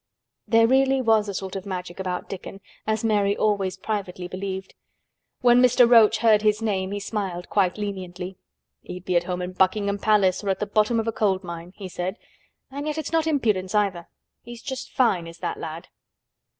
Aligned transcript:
There 0.47 0.65
really 0.65 0.99
was 0.99 1.29
a 1.29 1.33
sort 1.35 1.55
of 1.55 1.63
Magic 1.63 1.99
about 1.99 2.27
Dickon, 2.27 2.59
as 2.87 3.03
Mary 3.05 3.37
always 3.37 3.77
privately 3.77 4.27
believed. 4.27 4.73
When 5.41 5.61
Mr. 5.61 5.87
Roach 5.87 6.17
heard 6.17 6.41
his 6.41 6.59
name 6.59 6.89
he 6.91 6.99
smiled 6.99 7.49
quite 7.51 7.77
leniently. 7.77 8.35
"He'd 8.81 9.05
be 9.05 9.15
at 9.15 9.25
home 9.25 9.43
in 9.43 9.51
Buckingham 9.51 9.99
Palace 9.99 10.43
or 10.43 10.49
at 10.49 10.57
the 10.59 10.65
bottom 10.65 10.99
of 10.99 11.07
a 11.07 11.11
coal 11.11 11.39
mine," 11.43 11.73
he 11.75 11.87
said. 11.87 12.17
"And 12.71 12.87
yet 12.87 12.97
it's 12.97 13.11
not 13.13 13.27
impudence, 13.27 13.75
either. 13.75 14.07
He's 14.41 14.63
just 14.63 14.91
fine, 14.91 15.27
is 15.27 15.37
that 15.37 15.59
lad." 15.59 15.87